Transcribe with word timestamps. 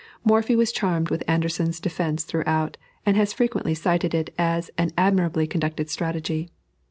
Morphy 0.25 0.55
was 0.55 0.71
charmed 0.71 1.11
with 1.11 1.23
Anderssen's 1.27 1.79
defence 1.79 2.23
throughout, 2.23 2.75
and 3.05 3.15
has 3.15 3.33
frequently 3.33 3.75
cited 3.75 4.15
it 4.15 4.33
as 4.35 4.71
an 4.75 4.89
admirably 4.97 5.45
conducted 5.45 5.91
strategy. 5.91 6.49